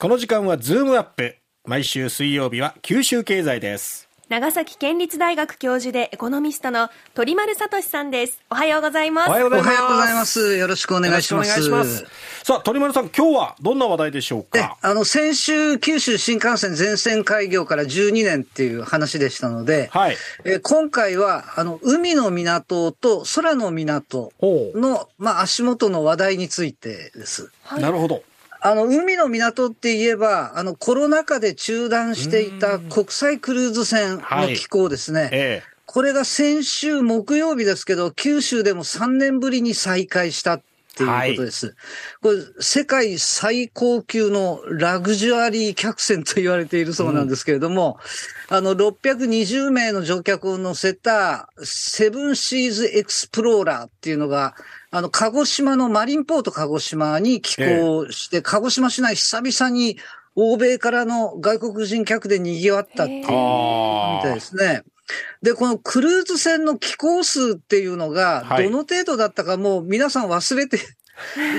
[0.00, 1.34] この時間はズームアップ。
[1.64, 4.08] 毎週水曜日は九州経済です。
[4.28, 8.40] 長崎県立大学教授でエコノミストの鳥丸聡さんです。
[8.48, 9.28] おはようございます。
[9.28, 9.80] おはようございます。
[9.80, 10.56] ようございます。
[10.56, 11.48] よろしくお願いします。
[11.48, 12.44] よろしくお願いします。
[12.44, 20.16] さあ、鳥丸さん、今日はどんな話題でしょうか、あの、先週、九州新幹線全線開業から12年っていう話でしたので、はい。
[20.44, 24.32] えー今回は、あの、海の港と空の港。
[24.40, 27.50] の、まあ、足元の話題についてです。
[27.64, 28.22] はいなるほど。
[28.60, 35.28] あの、海の港って言えば、あの、コロナ禍で中断していた国際クルーズ船の機構ですね。
[35.32, 40.62] えこれが先週木曜日ですけど、九州でも3年ぶりに再開したっ
[40.98, 41.76] ていうことです。
[42.20, 47.98] これ、世界最高級のラグジュアリー客船と言われているそうなんですけれども、
[48.50, 54.54] あの、620名の乗客を乗せたセブンシーズエクスプローラーっていうのが、
[54.90, 59.98] あの、鹿児島のマリンポート鹿児島に寄港して、鹿児島市内久々に
[60.34, 64.82] 欧米からの外国人客で賑わったっていうみたいですね。
[65.42, 70.78] で、このクルーズ船の寄港数っていうのが、はいどの程度だったかもう皆さん忘れて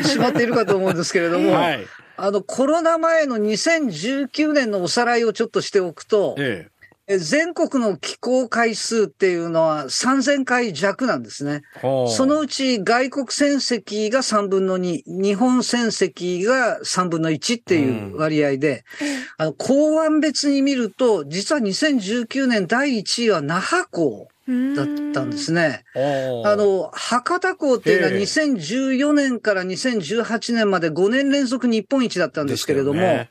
[0.04, 1.86] しまっているかと思うんですけれども、 はい。
[2.18, 6.79] あの、コロナ前の2019年のおさらいをちょっとしておくと、ええ
[7.18, 11.64] 全国の寄港回数っていうのは3000回弱なんですね。
[11.82, 18.86] そのうち外国船籍が3分の2、日本船籍が3分の1っていう割合で、
[19.38, 24.28] あの、港湾別に見ると、実は2019年第1位は那覇港
[24.76, 25.86] だったんですね。
[25.96, 28.22] あ、の、博多港っていうのはええ。
[28.22, 33.26] 2014年から2018年まで5年連続日本一だったんですけれども、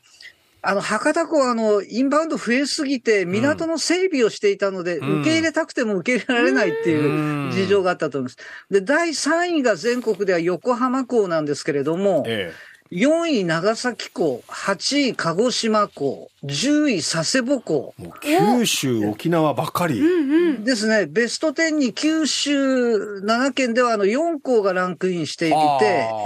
[0.61, 8.37] あの、博多港はあの、インバウンド増えすぎて、港の整備をしていたので、うん受け入れたくても受け入れられないっていう事情があったと思います。
[8.71, 12.53] で、第3位が全国では横浜港なんですけれども、え
[12.91, 17.95] 4位長崎港、8位鹿児島港、10位佐世保港。
[18.23, 20.01] 九州、沖縄ばかり。
[20.01, 20.65] うんうん。
[20.65, 25.79] ですね、ベスト10に九州7県ではあの4港がランクインしていてあ、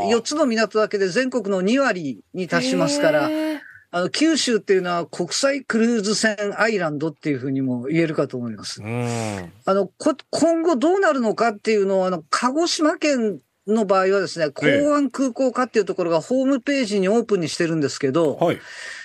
[0.08, 3.51] ー4つの港だけで全国の2割に達しますから、へー
[3.94, 8.82] あの九州っていうのは国際クルーズ船アイランドっていうふうにも言えるかと思います。
[8.82, 9.52] うん。
[9.66, 18.58] あの、こ今後どうなるのかっていうのは、あの、鹿児島県の場合はですね、港湾空港化っていうところがホームページにオープンにしてるんですけど、はい。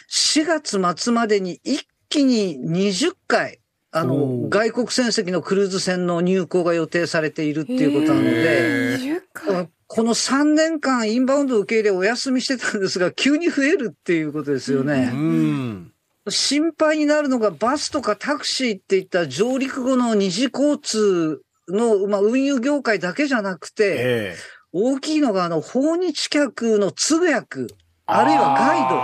[0.10, 3.60] 4月末までに一気に20回、
[3.92, 15.08] あおの、ー外国船籍のクルーズ船の入港が予定されているっていうことなので、へー20回この3年間インバウンド受け入れお休みしてたんですが、急に増えるっていうことですようね。
[15.08, 15.92] ん。
[16.30, 24.38] 心配になるのがバスとかタクシーっていった上陸後の二次交通の、まあ、運輸業界だけじゃなくて、ええ。
[24.72, 27.66] 大きいのがあの、訪日客の通訳、
[28.10, 28.96] あるいはガイド。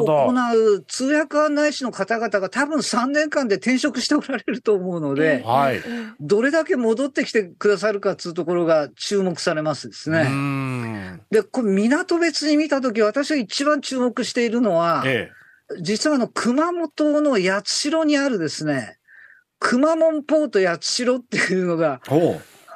[0.00, 0.32] を。
[0.32, 0.32] 行
[0.76, 5.80] う通訳案内士の方々が多分3年間で転職しておられると思うので、はい。
[6.20, 10.24] どれだけ戻ってきてくださるかっていうところが注目されますですうね。
[10.24, 11.20] ん。
[11.30, 15.30] で、これ港別に見たとき私が一番注目しているのは、え
[15.80, 18.98] 実はあの、熊本の八代にあるですね、
[19.58, 22.00] 熊本ポート八代っていうのが、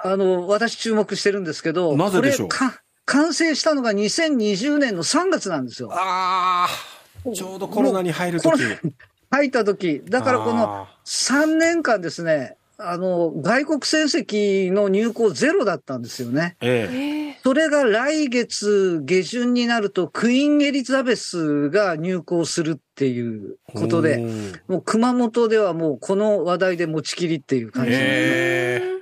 [0.03, 2.49] あの、私注目してるんですけど、なぜでしょう？
[2.49, 5.93] か完成したのが2020年の3月なんですよう。。
[5.93, 7.33] ああ。
[7.35, 8.63] ちょうどコロナに入るとき。
[8.63, 8.93] もう
[9.31, 10.03] 入った時。
[10.05, 16.57] だからこのあ3年間ですね、あの、外国船籍の入港ゼロだったんですよね。
[16.61, 16.67] ー。
[16.67, 16.97] ええ。
[17.21, 28.96] えーそれが来月下旬になると、クイーンエリザベスが入港するっていうことで、うんもう熊本ではもうこの話題で持ちきりっていう感じえ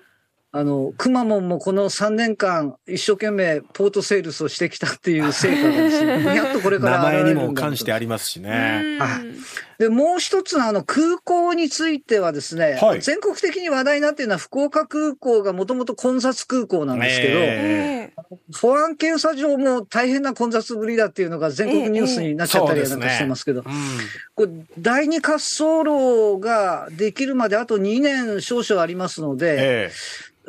[0.56, 9.00] あの、くまモンもこの3年間一生懸命ポートセールスをしてきたっていう成果がですね、 やっとこれから名前に現れるんだも関してありますしね。
[9.78, 18.22] で、もう一つのあの空港についてはですね、はい全国的に話題になっているのは福岡空港がもともと混雑空港なんですけど、ええ
[18.60, 23.72] 保安検査場も大変な混雑ぶりだっていうのが全国ニュースになっちゃったりなんかしてますけど、うん。
[24.34, 24.48] これ
[24.78, 29.90] 第二滑走路ができるまであと2年少々ありますので、え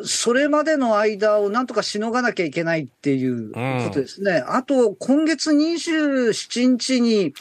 [0.04, 4.44] それまでの間をなんとかしのがなきゃいけないっていうことですね。
[4.46, 7.34] あと、今月27日に。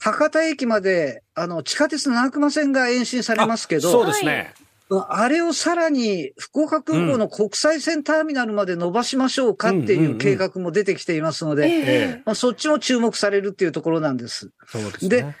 [0.00, 4.54] 博多駅まで、あの、地下鉄七熊線が延伸されますけそうど、ですね。
[4.90, 14.50] あれをさらに福岡空港の国際線ターミナルまで伸ばしましょうかっていう計画も出てきていますので、そっちも注目されるっていうところなんです。
[14.66, 15.08] そうですね。
[15.08, 15.34] で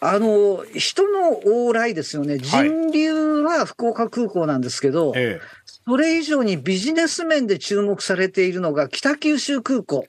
[0.00, 2.38] あの、人の往来ですよね。
[2.38, 5.40] はい人流は福岡空港なんですけど、え
[5.86, 10.06] それ以上にビジネス面で注目されているのが北九州空港。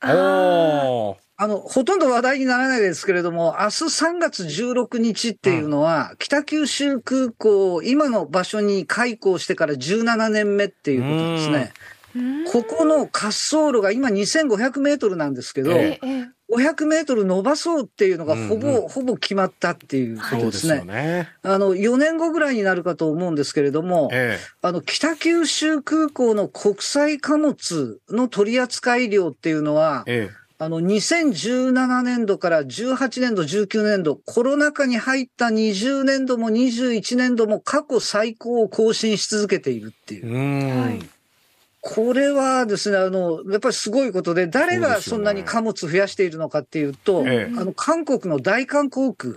[1.37, 11.73] あの、ほとんど話題にならないですけれども、明日3月16日っていうのは、うん、北九州空港、今の場所に開港してから17年目っていうことですね。
[12.49, 20.85] ここの滑走路が今2500メートルなんですけど、ええ、500メートル伸ばそうっていうのがほぼ、うんうん、ほぼ決まったっていうことですね。
[20.85, 21.29] ね。
[21.41, 40.97] あの、4年後ぐらいになるかと思うんですけれども、ええ、あの、北九州空港の国際貨物の取り扱い量っていうのは、ええあの、2017年度から18年度、19年度、コロナ禍に入った20年度も21年度も過去最高を更新し続けているっていう。
[40.97, 40.99] う
[41.81, 49.35] これはですね、あの、やっぱりすごいことで、誰がそんなに貨物増やしているのかっていうと、うね、あの、韓国の大韓航空。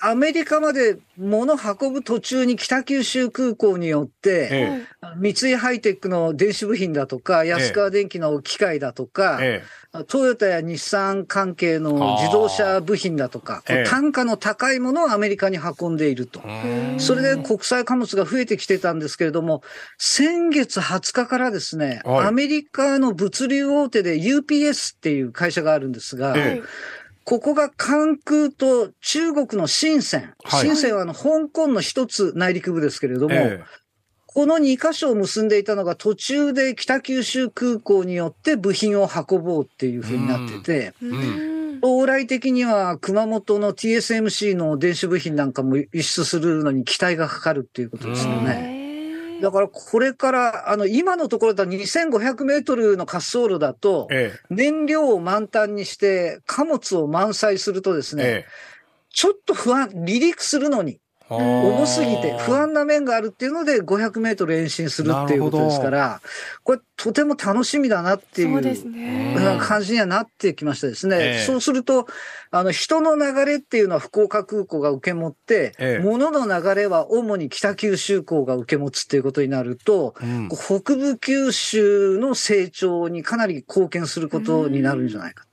[0.00, 9.62] アメリカまで物運ぶ途中に北九州空港によって、ええ、三井ハイテクの電子部品だとか、安川電機の機械だとか、え、
[10.06, 16.40] トヨタや日産関係の自動車部品だとか、単価の高いものをアメリカに運んでいると。
[16.98, 19.62] それで国際貨物が増えてきてたんですけれども、
[19.98, 26.36] 先月20日からですね、アメリカの物流大手で UPS っていう会社があるんですが、
[27.24, 30.34] ここが関空と中国の深セン。
[30.42, 33.62] はい、深センはあの、香港の一つ内陸部ですけれども、え
[34.32, 40.94] この2箇所を結んでいたのが途中で北九州空港によって部品を運ぼうっていうふうになってて、
[41.82, 48.79] 将来的には熊本の TSMC の電子部品なんかも輸出するのに期待がかかるっていうことですよね。
[49.40, 54.08] だからこれから、あの、今のところだ2500メートルの滑走路だと、
[54.50, 58.46] 燃料を満タンにして貨物を満載するとですね、
[59.12, 66.20] ちょっと不安、離陸するのに、重すぎて不安な面があるっていうので500メートル延伸するっていうことですから、
[66.64, 71.16] これとても楽しみだなっていう感じにはなってきましたですね。
[71.20, 72.06] えー、そうすると、
[72.50, 85.44] あの人の流れっていうのは福岡空港が受け持って、えー、物の流れは主に北九州港が受け持つっていうことになると、うん、北部九州の成長にかなり貢献することになるんじゃないか。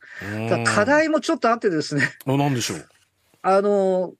[0.49, 2.09] か課題もちょっとあってですね。
[2.25, 2.87] 何でしょう？
[3.43, 4.13] あの、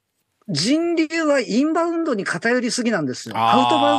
[0.50, 3.36] 人流はインバウンドに偏りすぎなんですよ。
[3.38, 3.94] アウトバ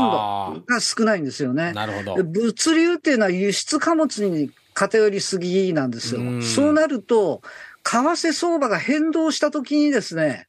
[0.54, 1.72] ウンドが少ないんですよね。
[1.72, 2.24] なるほど。
[2.24, 6.22] 物流っていうのは輸出貨物に偏りすぎなんですよ。
[6.22, 7.42] うそうなると、
[7.84, 10.48] 為替相場が変動したときにですね、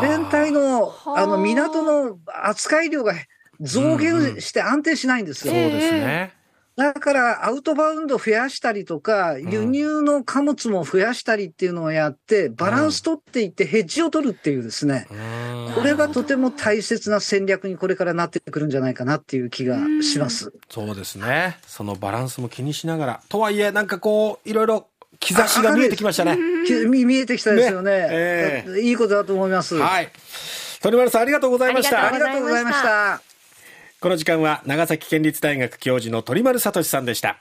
[0.00, 3.14] 全体の、あの、港の扱い量が
[3.60, 5.52] 増減して安定しないんですよ。
[5.52, 6.32] そうですね。
[6.80, 15.06] だからアウトバウンド増やしたりとか、輸入の貨物も増やしたりっていうのをやって、バランス取っていってヘッジを取るっていうですね、
[15.74, 20.54] これがとても大切な戦略にこれからなってくるんじゃないかなっていう気がします。
[20.70, 21.58] そうですね。
[21.66, 23.20] そのバランスも気にしながら。
[23.28, 24.86] とはいえ、なんかこう、いろいろ
[25.18, 26.38] 兆しが見えてきましたね。
[26.88, 27.90] 見えてきたですよね。
[27.90, 29.74] ねえー、いいことだと思います。
[29.74, 30.08] はい。
[30.80, 32.06] 鳥丸さんありがとうございました。
[32.06, 33.29] ありがとうございました。
[34.02, 37.38] この時間は長崎県立大学教授の鳥丸聡さんでした。